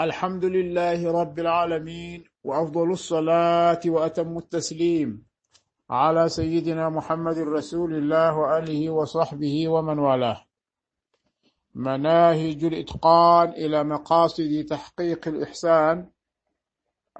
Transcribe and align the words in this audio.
الحمد 0.00 0.44
لله 0.44 1.20
رب 1.20 1.38
العالمين 1.38 2.24
وأفضل 2.44 2.90
الصلاة 2.90 3.80
وأتم 3.86 4.38
التسليم 4.38 5.22
على 5.90 6.28
سيدنا 6.28 6.88
محمد 6.88 7.38
رسول 7.38 7.94
الله 7.94 8.36
وآله 8.36 8.90
وصحبه 8.90 9.68
ومن 9.68 9.98
والاه. 9.98 10.44
مناهج 11.74 12.64
الإتقان 12.64 13.48
إلى 13.48 13.84
مقاصد 13.84 14.64
تحقيق 14.70 15.28
الإحسان 15.28 16.10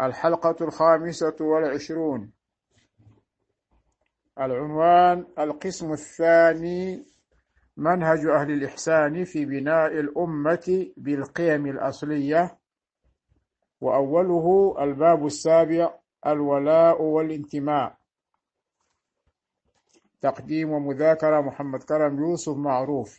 الحلقة 0.00 0.56
الخامسة 0.60 1.36
والعشرون. 1.40 2.32
العنوان 4.38 5.26
القسم 5.38 5.92
الثاني 5.92 7.06
منهج 7.76 8.26
أهل 8.26 8.50
الإحسان 8.50 9.24
في 9.24 9.44
بناء 9.44 10.00
الأمة 10.00 10.86
بالقيم 10.96 11.66
الأصلية. 11.66 12.59
وأوله 13.80 14.76
الباب 14.84 15.26
السابع 15.26 15.94
الولاء 16.26 17.02
والانتماء. 17.02 17.96
تقديم 20.20 20.70
ومذاكرة 20.70 21.40
محمد 21.40 21.82
كرم 21.82 22.18
يوسف 22.18 22.56
معروف. 22.56 23.18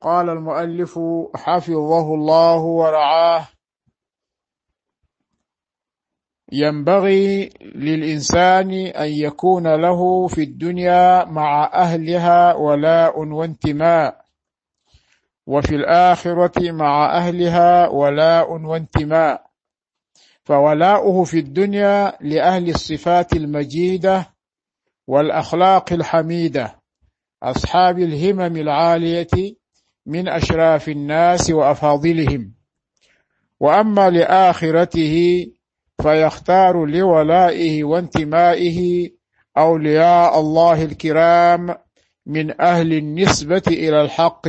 قال 0.00 0.30
المؤلف 0.30 0.98
حفظه 1.34 2.14
الله 2.14 2.60
ورعاه. 2.60 3.48
ينبغي 6.52 7.48
للإنسان 7.62 8.70
أن 8.72 9.08
يكون 9.08 9.74
له 9.74 10.26
في 10.26 10.42
الدنيا 10.42 11.24
مع 11.24 11.70
أهلها 11.72 12.54
ولاء 12.54 13.18
وانتماء. 13.18 14.19
وفي 15.50 15.74
الآخرة 15.74 16.70
مع 16.70 17.16
أهلها 17.16 17.88
ولاء 17.88 18.52
وانتماء. 18.52 19.46
فولاؤه 20.44 21.24
في 21.24 21.38
الدنيا 21.38 22.12
لأهل 22.20 22.68
الصفات 22.68 23.32
المجيدة 23.32 24.26
والأخلاق 25.06 25.92
الحميدة 25.92 26.76
أصحاب 27.42 27.98
الهمم 27.98 28.56
العالية 28.56 29.56
من 30.06 30.28
أشراف 30.28 30.88
الناس 30.88 31.50
وأفاضلهم. 31.50 32.52
وأما 33.60 34.10
لآخرته 34.10 35.46
فيختار 36.02 36.84
لولائه 36.86 37.84
وانتمائه 37.84 39.10
أولياء 39.58 40.40
الله 40.40 40.84
الكرام 40.84 41.74
من 42.26 42.60
أهل 42.60 42.92
النسبة 42.92 43.62
إلى 43.68 44.02
الحق 44.02 44.48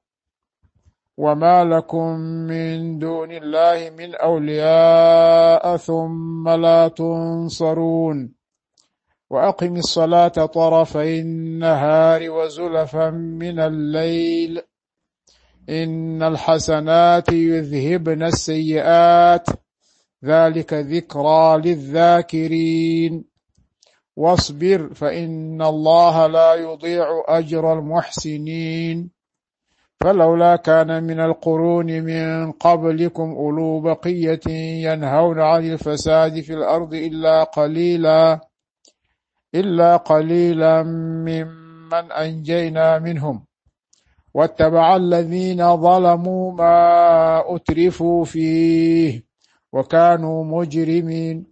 وما 1.21 1.63
لكم 1.63 2.19
من 2.49 2.99
دون 2.99 3.31
الله 3.31 3.89
من 3.89 4.15
أولياء 4.15 5.77
ثم 5.77 6.49
لا 6.49 6.87
تنصرون 6.87 8.33
وأقم 9.29 9.75
الصلاة 9.77 10.27
طرفي 10.45 11.19
النهار 11.19 12.29
وزلفا 12.29 13.09
من 13.09 13.59
الليل 13.59 14.61
إن 15.69 16.23
الحسنات 16.23 17.29
يذهبن 17.29 18.23
السيئات 18.23 19.47
ذلك 20.25 20.73
ذكرى 20.73 21.61
للذاكرين 21.65 23.23
واصبر 24.15 24.93
فإن 24.93 25.61
الله 25.61 26.27
لا 26.27 26.53
يضيع 26.53 27.23
أجر 27.27 27.73
المحسنين 27.73 29.20
فلولا 30.03 30.55
كان 30.55 31.03
من 31.03 31.19
القرون 31.19 31.85
من 31.85 32.51
قبلكم 32.51 33.31
أولو 33.31 33.79
بقية 33.79 34.49
ينهون 34.87 35.39
عن 35.39 35.65
الفساد 35.65 36.39
في 36.39 36.53
الأرض 36.53 36.93
إلا 36.93 37.43
قليلا 37.43 38.39
إلا 39.55 39.97
قليلا 39.97 40.83
ممن 40.83 42.11
أنجينا 42.11 42.99
منهم. 42.99 43.45
واتبع 44.33 44.95
الذين 44.95 45.77
ظلموا 45.77 46.51
ما 46.51 47.55
أترفوا 47.55 48.25
فيه 48.25 49.23
وكانوا 49.73 50.43
مجرمين. 50.43 51.45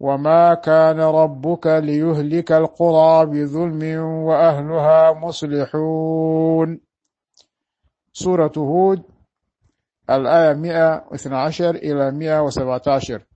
وما 0.00 0.54
كان 0.54 1.00
ربك 1.00 1.66
ليهلك 1.66 2.52
القرى 2.52 3.26
بظلم 3.26 3.82
وأهلها 4.00 5.12
مصلحون. 5.12 6.91
سورة 8.12 8.52
هود 8.56 9.02
الآية 10.10 10.54
112 10.54 11.74
إلى 11.74 12.10
117 12.10 13.26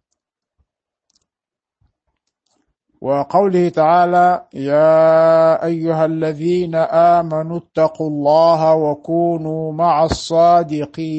وقوله 3.01 3.69
تعالى 3.69 4.49
يا 4.55 5.65
أيها 5.65 6.05
الذين 6.05 6.75
آمنوا 6.75 7.59
اتقوا 7.59 8.09
الله 8.09 8.75
وكونوا 8.75 9.73
مع 9.73 10.05
الصادقين. 10.05 11.17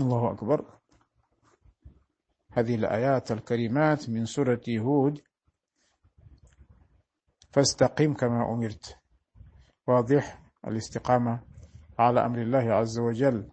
الله 0.00 0.32
أكبر. 0.32 0.64
هذه 2.52 2.74
الآيات 2.74 3.32
الكريمات 3.32 4.08
من 4.08 4.24
سورة 4.24 4.60
هود. 4.68 5.20
فاستقم 7.52 8.14
كما 8.14 8.52
أمرت. 8.54 8.99
واضح 9.90 10.40
الاستقامة 10.66 11.40
على 11.98 12.26
أمر 12.26 12.38
الله 12.42 12.72
عز 12.72 12.98
وجل. 12.98 13.48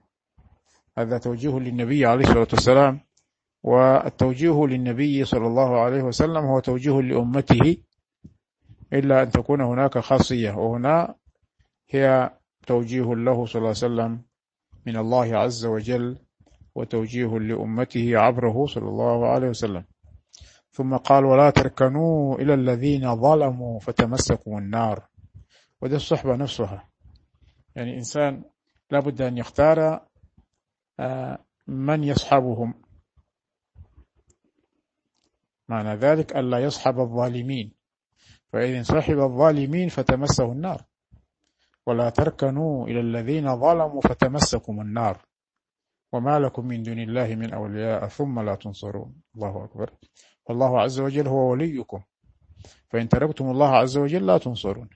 هذا 0.98 1.18
توجيه 1.18 1.60
للنبي 1.60 2.06
عليه 2.06 2.26
الصلاة 2.26 2.48
والسلام 2.54 3.00
والتوجيه 3.64 4.66
للنبي 4.66 5.26
صلى 5.26 5.48
الله 5.48 5.80
عليه 5.80 6.04
وسلم 6.04 6.46
هو 6.46 6.60
توجيه 6.60 7.02
لأمته 7.02 7.78
إلا 8.94 9.24
أن 9.24 9.30
تكون 9.30 9.62
هناك 9.62 9.98
خاصية. 9.98 10.52
وهنا 10.52 11.16
هي 11.90 12.32
توجيه 12.68 13.16
له 13.16 13.46
صلى 13.46 13.60
الله 13.60 13.76
عليه 13.76 13.86
وسلم 13.86 14.22
من 14.86 14.98
الله 14.98 15.38
عز 15.38 15.66
وجل 15.66 16.18
وتوجيه 16.76 17.40
لأمته 17.40 18.18
عبره 18.18 18.66
صلى 18.66 18.90
الله 18.90 19.28
عليه 19.28 19.50
وسلم. 19.50 19.84
ثم 20.72 20.98
قال 20.98 21.26
ولا 21.26 21.50
تركنوا 21.50 22.36
إلى 22.36 22.54
الذين 22.54 23.16
ظلموا 23.16 23.80
فتمسكوا 23.80 24.60
النار. 24.60 25.04
ودي 25.82 25.96
الصحبة 25.96 26.36
نفسها. 26.36 26.90
يعني 27.76 27.98
إنسان 27.98 28.44
لابد 28.92 29.22
أن 29.22 29.38
يختار 29.38 30.08
آه، 31.00 31.46
من 31.68 32.04
يصحبهم. 32.04 32.74
معنى 35.70 35.96
ذلك 35.96 36.36
ألا 36.36 36.60
يصحب 36.60 37.00
الظالمين. 37.00 37.74
فإذا 38.54 38.84
صحب 38.84 39.20
الظالمين 39.20 39.90
فتمسه 39.90 40.52
النار. 40.52 40.82
ولا 41.86 42.10
تركنوا 42.10 42.88
إلى 42.88 43.00
الذين 43.00 43.60
ظلموا 43.60 44.02
فتمسكم 44.02 44.82
النار. 44.82 45.26
وما 46.14 46.40
لكم 46.40 46.68
من 46.68 46.84
دون 46.84 47.00
الله 47.00 47.36
من 47.36 47.54
أولياء 47.54 48.08
ثم 48.08 48.40
لا 48.40 48.56
تنصرون. 48.56 49.22
الله 49.36 49.64
أكبر. 49.64 49.94
والله 50.46 50.82
عز 50.82 51.00
وجل 51.00 51.28
هو 51.28 51.52
وليكم. 51.52 52.02
فإن 52.90 53.10
تركتم 53.10 53.46
الله 53.52 53.70
عز 53.70 53.98
وجل 53.98 54.26
لا 54.28 54.38
تنصرون. 54.38 54.90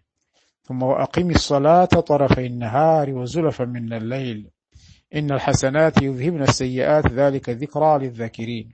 ثم 0.71 0.83
وأقم 0.83 1.29
الصلاة 1.29 1.85
طرفي 1.85 2.45
النهار 2.45 3.09
وزلفا 3.09 3.65
من 3.65 3.93
الليل. 3.93 4.51
إن 5.15 5.31
الحسنات 5.31 6.01
يذهبن 6.01 6.41
السيئات 6.41 7.07
ذلك 7.07 7.49
ذكرى 7.49 7.99
للذاكرين. 7.99 8.73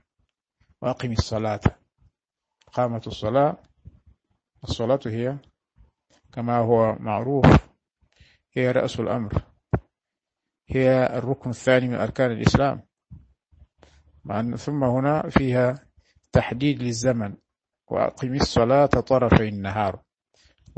وأقم 0.82 1.12
الصلاة. 1.12 1.60
قامت 2.72 3.06
الصلاة. 3.06 3.56
الصلاة 4.64 5.00
هي 5.06 5.36
كما 6.32 6.58
هو 6.58 6.96
معروف 7.00 7.46
هي 8.52 8.70
رأس 8.70 9.00
الأمر. 9.00 9.42
هي 10.68 11.06
الركن 11.18 11.50
الثاني 11.50 11.88
من 11.88 11.94
أركان 11.94 12.30
الإسلام. 12.30 12.82
ثم 14.56 14.84
هنا 14.84 15.28
فيها 15.28 15.74
تحديد 16.32 16.82
للزمن. 16.82 17.34
وأقم 17.90 18.34
الصلاة 18.34 18.86
طرفي 18.86 19.48
النهار. 19.48 20.07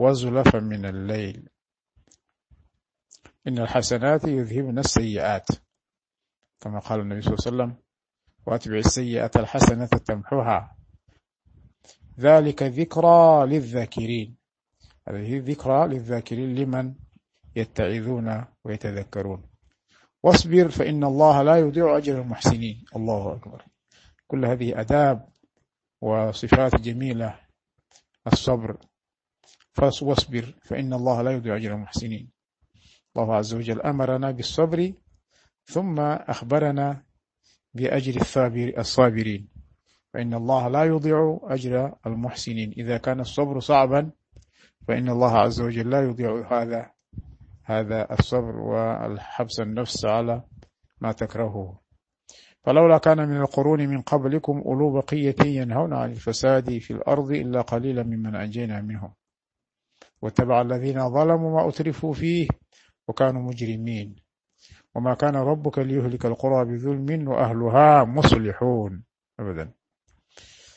وزلفا 0.00 0.58
من 0.61 0.87
الليل. 0.87 1.49
إن 3.47 3.58
الحسنات 3.58 4.25
يذهبن 4.25 4.79
السيئات. 4.79 5.49
كما 6.61 6.79
قال 6.79 7.00
النبي 7.00 7.23
صلى 7.23 7.35
الله 7.35 7.44
عليه 7.47 7.56
وسلم 7.56 7.82
واتبع 8.47 8.76
السيئة 8.76 9.31
الحسنة 9.37 9.87
تمحوها. 9.87 10.76
ذلك 12.19 12.62
ذكرى 12.62 13.47
للذاكرين. 13.47 14.37
هذه 15.08 15.38
ذكرى 15.38 15.88
للذاكرين 15.88 16.55
لمن 16.55 16.94
يتعظون 17.56 18.44
ويتذكرون. 18.64 19.43
واصبر 20.23 20.69
فإن 20.69 21.05
الله 21.05 21.43
لا 21.43 21.56
يضيع 21.56 21.97
أجر 21.97 22.20
المحسنين. 22.20 22.85
الله 22.97 23.35
أكبر. 23.35 23.64
كل 24.26 24.44
هذه 24.44 24.81
أداب 24.81 25.29
وصفات 26.00 26.81
جميلة. 26.81 27.41
الصبر 28.26 28.89
فاصبر 29.72 30.55
فإن 30.62 30.93
الله 30.93 31.22
لا 31.22 31.31
يضيع 31.31 31.56
أجر 31.56 31.75
المحسنين. 31.75 32.31
الله 33.17 33.34
عز 33.34 33.55
وجل 33.55 33.81
أمرنا 33.81 34.31
بالصبر 34.31 34.93
ثم 35.64 36.00
أخبرنا 36.00 37.02
بأجر 37.75 38.20
الصابرين. 38.78 39.49
فإن 40.14 40.34
الله 40.34 40.69
لا 40.69 40.84
يضيع 40.84 41.40
أجر 41.43 41.94
المحسنين. 42.06 42.72
إذا 42.78 42.96
كان 42.96 43.20
الصبر 43.20 43.61
صعبا 43.61 44.11
فإن 44.88 45.08
الله 45.08 45.38
عز 45.38 45.61
وجل 45.61 45.90
لا 45.90 46.02
يضيع 46.02 46.61
هذا 46.62 46.90
هذا 47.64 48.12
الصبر 48.12 48.56
والحبس 48.56 49.61
النفس 49.61 50.05
على 50.05 50.43
ما 51.00 51.12
تكرهه. 51.12 51.81
فلولا 52.62 52.99
كان 52.99 53.28
من 53.28 53.37
القرون 53.37 53.88
من 53.88 54.00
قبلكم 54.00 54.62
أولو 54.66 55.00
بقية 55.00 55.37
ينهون 55.44 55.93
عن 55.93 56.11
الفساد 56.11 56.78
في 56.78 56.90
الأرض 56.90 57.31
إلا 57.31 57.61
قليلا 57.61 58.02
ممن 58.02 58.34
أنجينا 58.34 58.81
منهم. 58.81 59.12
واتبع 60.22 60.61
الذين 60.61 61.11
ظلموا 61.11 61.50
ما 61.61 61.69
أترفوا 61.69 62.12
فيه 62.12 62.49
وكانوا 63.08 63.43
مجرمين. 63.43 64.17
وما 64.94 65.14
كان 65.14 65.37
ربك 65.37 65.78
ليهلك 65.78 66.26
القرى 66.26 66.64
بظلم 66.64 67.28
وأهلها 67.28 68.05
مصلحون. 68.05 69.05
أبدا. 69.40 69.72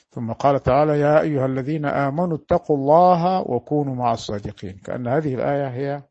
ثم 0.10 0.32
قال 0.32 0.64
تعالى 0.64 1.00
يا 1.00 1.22
أيها 1.22 1.46
الذين 1.46 1.86
آمنوا 1.86 2.38
اتقوا 2.38 2.78
الله 2.78 3.42
وكونوا 3.42 3.96
مع 3.96 4.12
الصادقين. 4.12 4.78
كأن 4.78 5.08
هذه 5.08 5.36
الآية 5.36 5.68
هي 5.68 6.04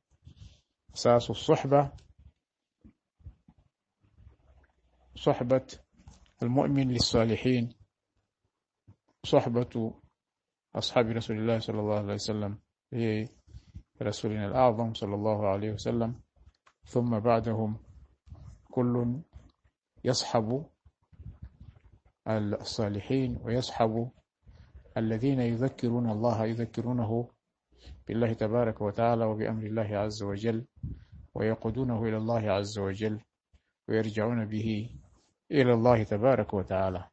أساس 0.95 1.31
الصحبة. 1.31 1.91
صحبة 5.15 5.67
المؤمن 6.43 6.89
للصالحين. 6.89 7.75
صحبة 9.25 9.95
أصحاب 10.75 11.07
رسول 11.07 11.39
الله 11.39 11.59
صلى 11.59 11.81
الله 11.81 11.99
عليه 11.99 12.15
وسلم. 12.15 12.59
هي 12.93 13.29
رسولنا 14.03 14.47
الأعظم 14.47 14.95
صلى 14.95 15.15
الله 15.15 15.49
عليه 15.49 15.71
وسلم. 15.73 16.15
ثم 16.85 17.19
بعدهم 17.19 17.77
كل 18.71 19.21
يصحب 20.05 20.67
الصالحين 22.29 23.39
ويصحب 23.45 24.11
الذين 24.97 25.41
يذكرون 25.41 26.11
الله 26.11 26.45
يذكرونه 26.47 27.29
بالله 28.09 28.33
تبارك 28.33 28.81
وتعالى 28.81 29.25
وبأمر 29.25 29.63
الله 29.67 29.97
عز 29.97 30.23
وجل 30.23 30.67
ويقودونه 31.35 32.03
إلى 32.03 32.17
الله 32.17 32.51
عز 32.51 32.79
وجل 32.79 33.21
ويرجعون 33.89 34.47
به 34.47 34.91
إلى 35.51 35.73
الله 35.73 36.03
تبارك 36.03 36.55
وتعالى. 36.55 37.09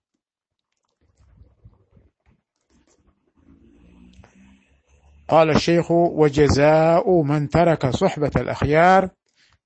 قال 5.30 5.50
الشيخ 5.50 5.92
وجزاء 5.92 7.22
من 7.22 7.50
ترك 7.50 7.86
صحبة 7.86 8.32
الأخيار 8.36 9.10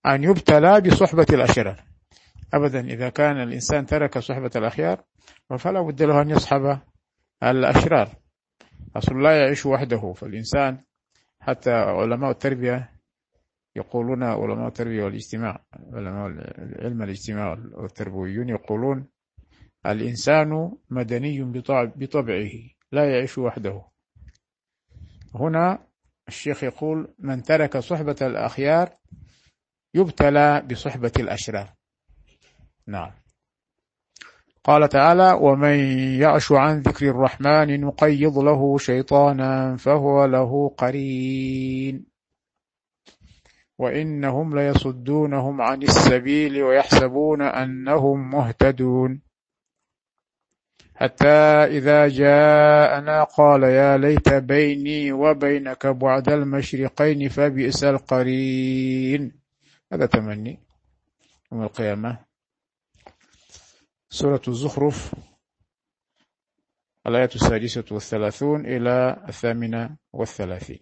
أن 0.05 0.23
يبتلى 0.23 0.81
بصحبة 0.81 1.25
الأشرار. 1.33 1.83
أبدا 2.53 2.79
إذا 2.79 3.09
كان 3.09 3.41
الإنسان 3.41 3.85
ترك 3.85 4.19
صحبة 4.19 4.51
الأخيار 4.55 5.03
فلا 5.59 5.81
بد 5.81 6.03
له 6.03 6.21
أن 6.21 6.29
يصحب 6.29 6.79
الأشرار. 7.43 8.09
أصل 8.95 9.21
لا 9.23 9.41
يعيش 9.41 9.65
وحده 9.65 10.13
فالإنسان 10.13 10.77
حتى 11.39 11.71
علماء 11.71 12.31
التربية 12.31 12.89
يقولون 13.75 14.23
علماء 14.23 14.67
التربية 14.67 15.03
والاجتماع 15.03 15.63
علماء 15.93 16.27
علم 16.83 17.03
الاجتماع 17.03 17.57
والتربويون 17.73 18.49
يقولون 18.49 19.07
الإنسان 19.85 20.71
مدني 20.89 21.41
بطبعه 21.95 22.51
لا 22.91 23.11
يعيش 23.11 23.37
وحده. 23.37 23.92
هنا 25.35 25.79
الشيخ 26.27 26.63
يقول 26.63 27.13
من 27.19 27.43
ترك 27.43 27.77
صحبة 27.77 28.15
الأخيار 28.21 28.89
يبتلى 29.93 30.61
بصحبة 30.71 31.11
الأشرار. 31.19 31.73
نعم. 32.87 33.11
قال 34.63 34.89
تعالى 34.89 35.37
ومن 35.41 35.79
يعش 36.21 36.51
عن 36.51 36.79
ذكر 36.79 37.09
الرحمن 37.09 37.81
نقيض 37.81 38.37
له 38.37 38.77
شيطانا 38.77 39.75
فهو 39.75 40.25
له 40.25 40.69
قرين. 40.77 42.05
وإنهم 43.77 44.59
ليصدونهم 44.59 45.61
عن 45.61 45.83
السبيل 45.83 46.63
ويحسبون 46.63 47.41
أنهم 47.41 48.31
مهتدون. 48.31 49.21
حتى 50.95 51.37
إذا 51.77 52.07
جاءنا 52.07 53.23
قال 53.23 53.63
يا 53.63 53.97
ليت 53.97 54.33
بيني 54.33 55.11
وبينك 55.11 55.87
بعد 55.87 56.29
المشرقين 56.29 57.29
فبئس 57.29 57.83
القرين. 57.83 59.31
هذا 59.93 60.05
تمني. 60.05 60.59
يوم 61.51 61.63
القيامة. 61.63 62.17
سورة 64.09 64.41
الزخرف 64.47 65.15
الآية 67.07 67.29
السادسة 67.35 67.83
والثلاثون 67.91 68.65
إلى 68.65 69.25
الثامنة 69.29 69.97
والثلاثين. 70.13 70.79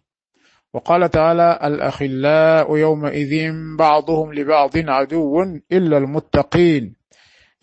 وقال 0.74 1.10
تعالى 1.10 1.60
الأخلاء 1.64 2.78
يومئذ 2.78 3.54
بعضهم 3.78 4.34
لبعض 4.34 4.78
عدو 4.78 5.44
إلا 5.72 5.98
المتقين. 5.98 7.01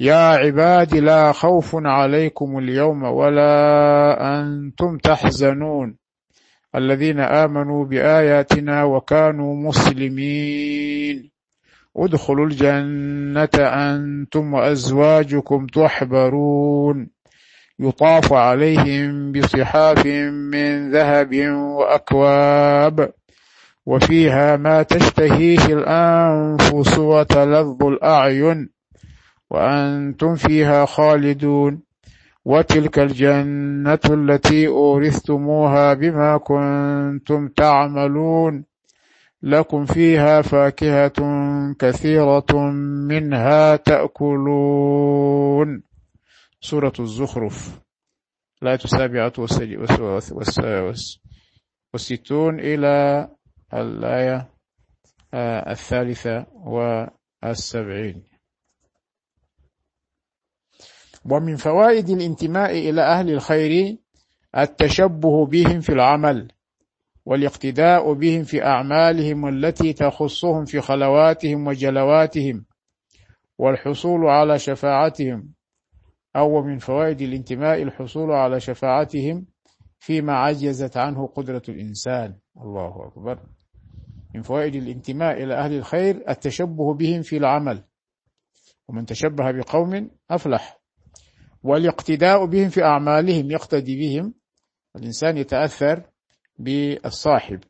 يا 0.00 0.28
عباد 0.28 0.94
لا 0.94 1.32
خوف 1.32 1.76
عليكم 1.76 2.58
اليوم 2.58 3.02
ولا 3.02 4.40
أنتم 4.40 4.98
تحزنون. 4.98 5.96
الذين 6.74 7.20
آمنوا 7.20 7.84
بآياتنا 7.84 8.84
وكانوا 8.84 9.56
مسلمين. 9.56 11.30
ادخلوا 11.96 12.46
الجنة 12.46 13.48
أنتم 13.58 14.54
وأزواجكم 14.54 15.66
تحبرون. 15.66 17.08
يطاف 17.78 18.32
عليهم 18.32 19.32
بصحاف 19.32 20.06
من 20.06 20.90
ذهب 20.90 21.34
وأكواب. 21.50 23.12
وفيها 23.86 24.56
ما 24.56 24.82
تشتهيه 24.82 25.66
الأنفس 25.66 26.98
وتلظ 26.98 27.84
الأعين. 27.84 28.77
وأنتم 29.50 30.34
فيها 30.34 30.84
خالدون. 30.84 31.82
وتلك 32.44 32.98
الجنة 32.98 33.98
التي 34.10 34.66
أورثتموها 34.66 35.94
بما 35.94 36.38
كنتم 36.38 37.48
تعملون. 37.48 38.64
لكم 39.42 39.86
فيها 39.86 40.42
فاكهة 40.42 41.12
كثيرة 41.78 42.70
منها 43.08 43.76
تأكلون. 43.76 45.82
سورة 46.60 46.92
الزخرف. 47.00 47.80
الآية 48.62 48.78
السابعة 48.84 49.32
والستون 51.92 52.60
إلى 52.60 53.28
الآية 53.74 54.48
الثالثة 55.70 56.46
والسبعين. 56.54 58.22
ومن 61.24 61.56
فوائد 61.56 62.10
الانتماء 62.10 62.70
إلى 62.70 63.02
أهل 63.02 63.30
الخير 63.30 63.96
التشبه 64.56 65.46
بهم 65.46 65.80
في 65.80 65.92
العمل 65.92 66.48
والاقتداء 67.26 68.12
بهم 68.12 68.42
في 68.42 68.64
أعمالهم 68.64 69.48
التي 69.48 69.92
تخصهم 69.92 70.64
في 70.64 70.80
خلواتهم 70.80 71.66
وجلواتهم 71.66 72.64
والحصول 73.58 74.26
على 74.26 74.58
شفاعتهم 74.58 75.52
أو 76.36 76.62
من 76.62 76.78
فوائد 76.78 77.20
الانتماء 77.20 77.82
الحصول 77.82 78.32
على 78.32 78.60
شفاعتهم 78.60 79.46
فيما 79.98 80.32
عجزت 80.32 80.96
عنه 80.96 81.26
قدرة 81.26 81.62
الإنسان. 81.68 82.38
الله 82.60 83.06
أكبر. 83.06 83.38
من 84.34 84.42
فوائد 84.42 84.74
الانتماء 84.74 85.42
إلى 85.42 85.54
أهل 85.54 85.72
الخير 85.72 86.24
التشبه 86.28 86.94
بهم 86.94 87.22
في 87.22 87.36
العمل. 87.36 87.84
ومن 88.88 89.06
تشبه 89.06 89.50
بقوم 89.50 90.10
أفلح. 90.30 90.77
والاقتداء 91.62 92.46
بهم 92.46 92.68
في 92.68 92.84
أعمالهم 92.84 93.50
يقتدي 93.50 93.96
بهم. 93.96 94.34
الإنسان 94.96 95.36
يتأثر 95.36 96.02
بالصاحب. 96.58 97.60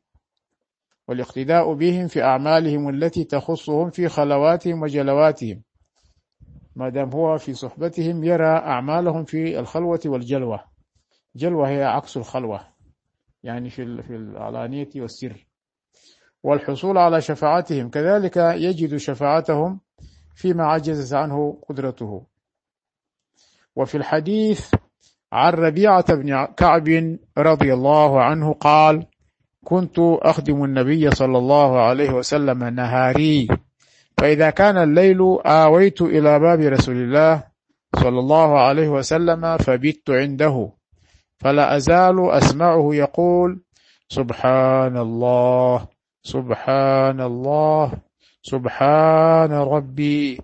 والاقتداء 1.08 1.74
بهم 1.74 2.06
في 2.06 2.22
أعمالهم 2.22 2.88
التي 2.88 3.24
تخصهم 3.24 3.90
في 3.90 4.08
خلواتهم 4.08 4.82
وجلواتهم. 4.82 5.62
ما 6.76 6.88
دام 6.88 7.10
هو 7.12 7.38
في 7.38 7.54
صحبتهم 7.54 8.24
يرى 8.24 8.46
أعمالهم 8.46 9.24
في 9.24 9.58
الخلوة 9.58 10.00
والجلوة. 10.06 10.64
جلوة 11.36 11.68
هي 11.68 11.84
عكس 11.84 12.16
الخلوة 12.16 12.60
يعني 13.42 13.70
في 13.70 14.02
في 14.02 14.16
العلانية 14.16 14.88
والسر. 14.96 15.46
والحصول 16.42 16.98
على 16.98 17.20
شفاعتهم 17.20 17.90
كذلك 17.90 18.36
يجد 18.36 18.96
شفاعتهم 18.96 19.80
فيما 20.34 20.64
عجزت 20.64 21.14
عنه 21.14 21.62
قدرته. 21.68 22.26
وفي 23.78 23.96
الحديث 23.96 24.74
عن 25.32 25.52
ربيعة 25.52 26.14
بن 26.14 26.44
كعب 26.44 27.16
رضي 27.38 27.74
الله 27.74 28.22
عنه 28.22 28.52
قال 28.52 29.06
كنت 29.64 29.98
أخدم 30.00 30.64
النبي 30.64 31.10
صلى 31.10 31.38
الله 31.38 31.80
عليه 31.80 32.10
وسلم 32.10 32.64
نهاري. 32.64 33.48
فإذا 34.18 34.50
كان 34.50 34.76
الليل 34.78 35.20
آويت 35.46 36.02
إلى 36.02 36.38
باب 36.38 36.60
رسول 36.60 36.96
الله 36.96 37.42
صلى 37.96 38.18
الله 38.18 38.60
عليه 38.60 38.88
وسلم 38.88 39.56
فبت 39.56 40.10
عنده. 40.10 40.72
فلا 41.38 41.76
أزال 41.76 42.30
أسمعه 42.30 42.94
يقول 42.94 43.62
سبحان 44.08 44.96
الله 44.96 45.86
سبحان 46.22 47.20
الله 47.20 47.92
سبحان 48.42 49.52
ربي. 49.52 50.40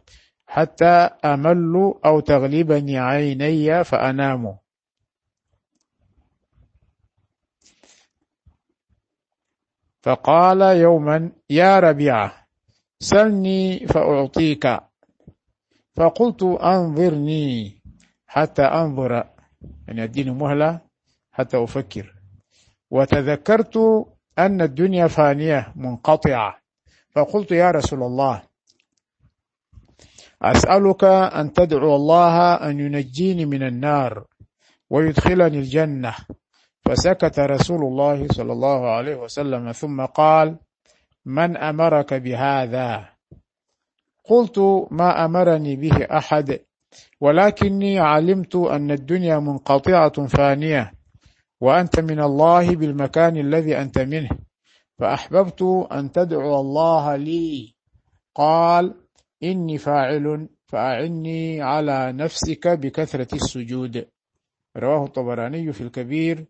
حتى 0.54 1.10
أمل 1.24 1.94
أو 2.06 2.20
تغلبني 2.20 2.98
عيني 2.98 3.84
فأنام 3.84 4.56
فقال 10.02 10.60
يوما 10.60 11.30
يا 11.50 11.80
ربيعة 11.80 12.46
سلني 13.00 13.86
فأعطيك. 13.86 14.80
فقلت 15.96 16.42
أنظرني 16.42 17.82
حتى 18.26 18.62
أنظر. 18.62 19.24
يعني 19.88 20.04
أديني 20.04 20.30
مهلة 20.30 20.80
حتى 21.32 21.64
أفكر. 21.64 22.14
وتذكرت 22.90 23.76
أن 24.38 24.62
الدنيا 24.62 25.06
فانية 25.06 25.72
منقطعة. 25.76 26.58
فقلت 27.10 27.50
يا 27.50 27.70
رسول 27.70 28.02
الله 28.02 28.53
أسألك 30.44 31.04
أن 31.04 31.52
تدعو 31.52 31.96
الله 31.96 32.54
أن 32.54 32.80
ينجيني 32.80 33.46
من 33.46 33.62
النار 33.62 34.24
ويدخلني 34.90 35.58
الجنة. 35.58 36.14
فسكت 36.84 37.38
رسول 37.38 37.82
الله 37.82 38.28
صلى 38.28 38.52
الله 38.52 38.90
عليه 38.90 39.16
وسلم 39.16 39.72
ثم 39.72 40.04
قال 40.04 40.56
من 41.24 41.56
أمرك 41.56 42.14
بهذا؟ 42.14 43.08
قلت 44.24 44.58
ما 44.90 45.24
أمرني 45.24 45.76
به 45.76 45.96
أحد 46.04 46.60
ولكني 47.20 47.98
علمت 47.98 48.56
أن 48.56 48.90
الدنيا 48.90 49.38
منقطعة 49.38 50.26
فانية 50.26 50.92
وأنت 51.60 52.00
من 52.00 52.20
الله 52.20 52.76
بالمكان 52.76 53.36
الذي 53.36 53.78
أنت 53.78 53.98
منه 53.98 54.30
فأحببت 54.98 55.62
أن 55.92 56.12
تدعو 56.12 56.60
الله 56.60 57.16
لي. 57.16 57.74
قال 58.34 58.94
إني 59.42 59.78
فاعل 59.78 60.48
فأعني 60.66 61.62
على 61.62 62.12
نفسك 62.12 62.68
بكثرة 62.68 63.34
السجود. 63.34 64.06
رواه 64.76 65.04
الطبراني 65.04 65.72
في 65.72 65.80
الكبير 65.80 66.46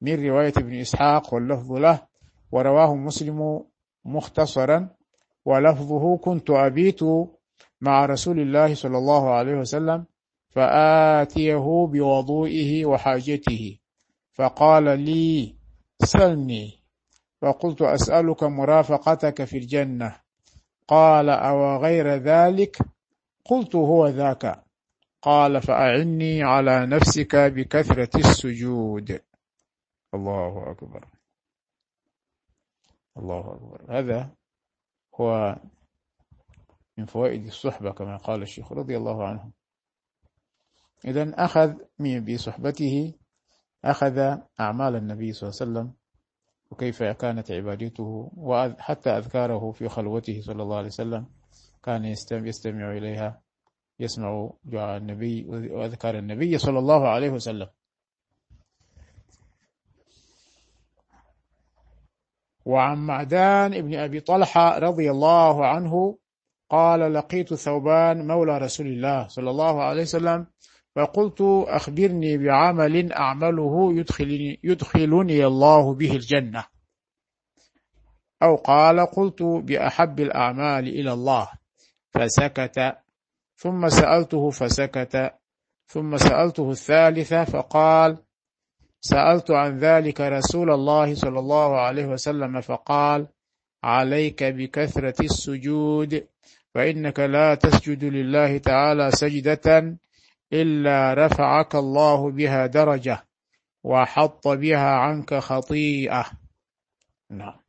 من 0.00 0.26
رواية 0.26 0.52
ابن 0.56 0.74
إسحاق 0.74 1.34
واللفظ 1.34 1.72
له 1.72 2.06
ورواه 2.52 2.94
مسلم 2.94 3.64
مختصرا 4.04 4.88
ولفظه 5.44 6.16
كنت 6.16 6.50
أبيت 6.50 7.00
مع 7.80 8.06
رسول 8.06 8.40
الله 8.40 8.74
صلى 8.74 8.98
الله 8.98 9.30
عليه 9.30 9.54
وسلم 9.54 10.06
فآتيه 10.48 11.86
بوضوئه 11.92 12.86
وحاجته 12.86 13.78
فقال 14.32 14.84
لي 15.00 15.54
سلني. 16.04 16.78
فقلت 17.42 17.82
أسألك 17.82 18.42
مرافقتك 18.42 19.44
في 19.44 19.58
الجنة. 19.58 20.27
قال 20.88 21.30
أو 21.30 21.76
غير 21.76 22.08
ذلك؟ 22.08 22.78
قلت 23.44 23.76
هو 23.76 24.06
ذاك. 24.06 24.64
قال 25.22 25.62
فأعني 25.62 26.42
على 26.42 26.86
نفسك 26.86 27.36
بكثرة 27.36 28.10
السجود. 28.16 29.20
الله 30.14 30.70
أكبر. 30.70 31.08
الله 33.16 33.54
أكبر. 33.54 33.98
هذا 33.98 34.30
هو 35.20 35.56
من 36.98 37.04
فوائد 37.04 37.46
الصحبة 37.46 37.92
كما 37.92 38.16
قال 38.16 38.42
الشيخ 38.42 38.72
رضي 38.72 38.96
الله 38.96 39.26
عنه. 39.26 39.50
إذا 41.04 41.44
أخذ 41.44 41.74
من 41.98 42.24
بصحبته 42.24 43.14
أخذ 43.84 44.18
أعمال 44.60 44.96
النبي 44.96 45.32
صلى 45.32 45.48
الله 45.48 45.60
عليه 45.60 45.70
وسلم 45.72 45.97
وكيف 46.70 47.02
كانت 47.02 47.50
عبادته 47.50 48.30
وحتى 48.36 49.10
أذكاره 49.10 49.72
في 49.72 49.88
خلوته 49.88 50.40
صلى 50.40 50.62
الله 50.62 50.76
عليه 50.76 50.86
وسلم 50.86 51.26
كان 51.82 52.04
يستمع 52.32 52.92
إليها 52.92 53.42
يسمع 54.00 54.50
دعاء 54.64 54.96
النبي 54.96 55.46
وأذكار 55.48 56.18
النبي 56.18 56.58
صلى 56.58 56.78
الله 56.78 57.08
عليه 57.08 57.30
وسلم. 57.30 57.68
وعن 62.64 62.98
معدان 62.98 63.74
ابن 63.74 63.94
أبي 63.94 64.20
طلحة 64.20 64.78
رضي 64.78 65.10
الله 65.10 65.66
عنه 65.66 66.18
قال 66.70 67.12
لقيت 67.12 67.54
ثوبان 67.54 68.26
مولى 68.26 68.58
رسول 68.58 68.86
الله 68.86 69.28
صلى 69.28 69.50
الله 69.50 69.82
عليه 69.82 70.02
وسلم 70.02 70.46
فقلت 70.96 71.40
أخبرني 71.68 72.38
بعمل 72.38 73.12
أعمله 73.12 73.92
يدخلني, 73.98 74.60
يدخلني 74.64 75.46
الله 75.46 75.94
به 75.94 76.12
الجنة. 76.12 76.64
أو 78.42 78.56
قال 78.56 79.00
قلت 79.00 79.42
بأحب 79.42 80.20
الأعمال 80.20 80.88
إلى 80.88 81.12
الله. 81.12 81.48
فسكت. 82.10 82.96
ثم 83.56 83.88
سألته 83.88 84.50
فسكت. 84.50 85.34
ثم 85.86 86.16
سألته 86.16 86.70
الثالثة 86.70 87.44
فقال 87.44 88.18
سألت 89.00 89.50
عن 89.50 89.78
ذلك 89.78 90.20
رسول 90.20 90.70
الله 90.70 91.14
صلى 91.14 91.38
الله 91.38 91.80
عليه 91.80 92.06
وسلم 92.06 92.60
فقال 92.60 93.28
عليك 93.84 94.44
بكثرة 94.44 95.24
السجود 95.24 96.26
فإنك 96.74 97.20
لا 97.20 97.54
تسجد 97.54 98.04
لله 98.04 98.58
تعالى 98.58 99.10
سجدة 99.10 99.98
إلا 100.52 101.14
رفعك 101.14 101.74
الله 101.74 102.30
بها 102.30 102.66
درجة 102.66 103.26
وحط 103.84 104.48
بها 104.48 104.90
عنك 104.90 105.34
خطيئة. 105.34 106.30
نعم. 107.30 107.60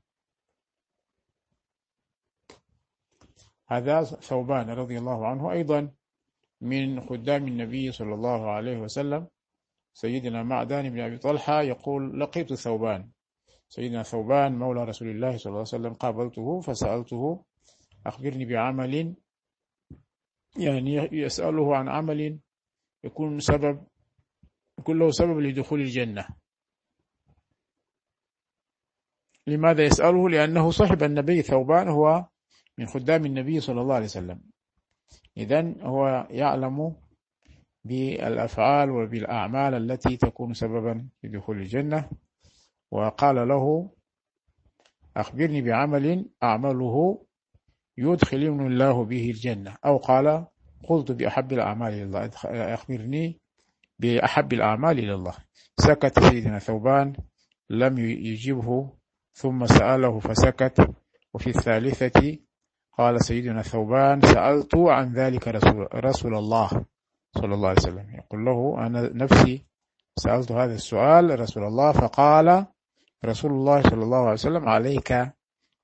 هذا 3.67 4.03
ثوبان 4.03 4.69
رضي 4.69 4.97
الله 4.97 5.27
عنه. 5.27 5.51
أيضا 5.51 5.91
من 6.61 7.01
خدام 7.01 7.47
النبي 7.47 7.91
صلى 7.91 8.13
الله 8.13 8.51
عليه 8.51 8.77
وسلم 8.77 9.27
سيدنا 9.93 10.43
معدان 10.43 10.89
بن 10.89 10.99
أبي 10.99 11.17
طلحة 11.17 11.61
يقول 11.61 12.19
لقيت 12.19 12.53
ثوبان. 12.53 13.09
سيدنا 13.69 14.03
ثوبان 14.03 14.59
مولى 14.59 14.83
رسول 14.83 15.07
الله 15.07 15.37
صلى 15.37 15.49
الله 15.49 15.59
عليه 15.59 15.77
وسلم 15.77 15.93
قابلته 15.93 16.61
فسألته 16.61 17.43
أخبرني 18.05 18.45
بعمل 18.45 19.15
يعني 20.57 20.95
يسأله 21.11 21.75
عن 21.75 21.89
عمل 21.89 22.39
يكون 23.03 23.39
سبب 23.39 23.87
يكون 24.79 24.99
له 24.99 25.11
سبب 25.11 25.39
لدخول 25.39 25.81
الجنة. 25.81 26.27
لماذا 29.47 29.85
يسأله؟ 29.85 30.29
لأنه 30.29 30.71
صاحب 30.71 31.03
النبي 31.03 31.41
ثوبان 31.41 31.87
هو 31.87 32.25
من 32.77 32.87
خدام 32.87 33.25
النبي 33.25 33.59
صلى 33.59 33.81
الله 33.81 33.95
عليه 33.95 34.05
وسلم. 34.05 34.41
إذن 35.37 35.81
هو 35.81 36.27
يعلم 36.29 36.95
بالأفعال 37.83 38.89
وبالأعمال 38.89 39.73
التي 39.73 40.17
تكون 40.17 40.53
سببا 40.53 41.09
في 41.21 41.27
دخول 41.27 41.57
الجنة. 41.57 42.09
وقال 42.91 43.47
له 43.47 43.91
أخبرني 45.17 45.61
بعمل 45.61 46.29
أعمله 46.43 47.25
يدخلني 47.97 48.67
الله 48.67 49.05
به 49.05 49.29
الجنة. 49.29 49.77
أو 49.85 49.97
قال 49.97 50.47
قلت 50.83 51.11
بأحب 51.11 51.53
الأعمال 51.53 51.93
إلى 51.93 52.03
الله. 52.03 52.29
أخبرني 52.73 53.39
بأحب 53.99 54.53
الأعمال 54.53 54.99
إلى 54.99 55.13
الله. 55.13 55.33
سكت 55.79 56.19
سيدنا 56.19 56.59
ثوبان 56.59 57.13
لم 57.69 57.97
يجيبه 57.99 58.91
ثم 59.33 59.65
سأله 59.65 60.19
فسكت. 60.19 60.95
وفي 61.33 61.47
الثالثة 61.49 62.37
قال 62.97 63.21
سيدنا 63.25 63.61
ثوبان 63.61 64.21
سألت 64.21 64.75
عن 64.75 65.13
ذلك 65.13 65.47
رسول, 65.47 65.87
رسول 65.95 66.35
الله 66.35 66.69
صلى 67.37 67.53
الله 67.53 67.69
عليه 67.69 67.79
وسلم. 67.81 68.15
يقول 68.15 68.45
له 68.45 68.85
أنا 68.87 69.09
نفسي 69.13 69.65
سألت 70.19 70.51
هذا 70.51 70.73
السؤال 70.73 71.39
رسول 71.39 71.63
الله 71.63 71.91
فقال 71.91 72.65
رسول 73.25 73.51
الله 73.51 73.81
صلى 73.81 74.03
الله 74.03 74.17
عليه 74.17 74.33
وسلم 74.33 74.69
عليك 74.69 75.33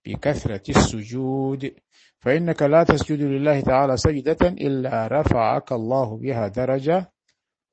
بكثرة 0.05 0.61
السجود. 0.69 1.75
فإنك 2.25 2.61
لا 2.61 2.83
تسجد 2.83 3.21
لله 3.21 3.61
تعالى 3.61 3.97
سجدة 3.97 4.47
إلا 4.47 5.07
رفعك 5.07 5.71
الله 5.71 6.17
بها 6.17 6.47
درجة 6.47 7.11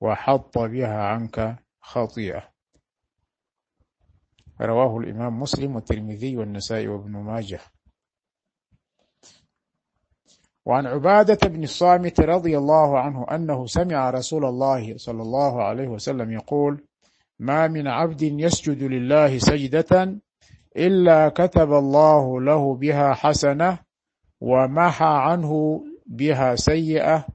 وحط 0.00 0.58
بها 0.58 1.02
عنك 1.02 1.56
خطيئة. 1.80 2.42
رواه 4.60 4.98
الإمام 4.98 5.40
مسلم 5.40 5.74
والترمذي 5.74 6.36
والنسائي 6.36 6.88
وابن 6.88 7.10
ماجه. 7.10 7.60
وعن 10.66 10.86
عبادة 10.86 11.48
بن 11.48 11.62
الصامت 11.62 12.20
رضي 12.20 12.58
الله 12.58 12.98
عنه 12.98 13.26
أنه 13.30 13.66
سمع 13.66 14.10
رسول 14.10 14.44
الله 14.44 14.96
صلى 14.96 15.22
الله 15.22 15.62
عليه 15.62 15.88
وسلم 15.88 16.32
يقول 16.32 16.84
ما 17.38 17.68
من 17.68 17.88
عبد 17.88 18.22
يسجد 18.22 18.82
لله 18.82 19.38
سجدة 19.38 20.20
إلا 20.76 21.28
كتب 21.28 21.72
الله 21.72 22.40
له 22.40 22.74
بها 22.74 23.14
حسنة 23.14 23.91
ومحى 24.42 25.04
عنه 25.28 25.84
بها 26.06 26.54
سيئة 26.54 27.26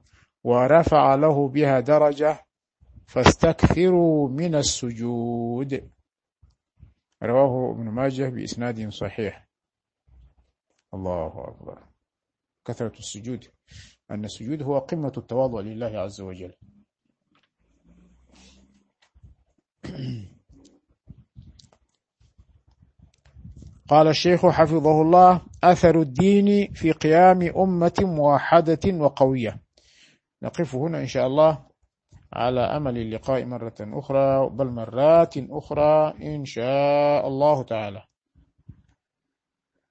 ورفع 0.44 1.14
له 1.14 1.48
بها 1.48 1.80
درجة 1.80 2.46
فاستكثروا 3.06 4.28
من 4.28 4.54
السجود. 4.54 5.90
رواه 7.22 7.72
ابن 7.72 7.88
ماجه 7.88 8.28
بإسناد 8.28 8.88
صحيح. 8.88 9.48
الله 10.94 11.48
أكبر. 11.48 11.82
كثرة 12.64 12.98
السجود. 12.98 13.44
أن 14.10 14.24
السجود 14.24 14.62
هو 14.62 14.78
قمة 14.78 15.12
التواضع 15.16 15.60
لله 15.60 15.98
عز 15.98 16.20
وجل. 16.20 16.52
قال 23.88 24.08
الشيخ 24.08 24.46
حفظه 24.46 25.02
الله 25.02 25.40
أثر 25.64 26.00
الدين 26.00 26.72
في 26.72 26.92
قيام 26.92 27.42
أمة 27.56 27.92
موحدة 28.00 28.78
وقوية. 28.86 29.60
نقف 30.42 30.74
هنا 30.74 31.00
إن 31.00 31.06
شاء 31.06 31.26
الله 31.26 31.58
على 32.32 32.60
أمل 32.60 32.98
اللقاء 32.98 33.44
مرة 33.44 33.74
أخرى 33.80 34.50
بل 34.50 34.66
مرات 34.66 35.34
أخرى 35.38 36.14
إن 36.22 36.44
شاء 36.44 37.28
الله 37.28 37.62
تعالى. 37.62 38.02